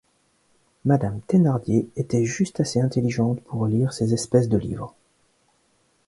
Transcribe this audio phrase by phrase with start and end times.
[0.83, 4.95] Madame Thénardier était juste assez intelligente pour lire ces espèces de livres.